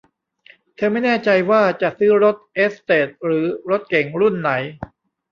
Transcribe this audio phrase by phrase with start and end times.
[0.75, 4.51] เธอไม่แน่ใจว่าจะซื้อรถเอสเตทหรือรถเก๋งรุ่นไหน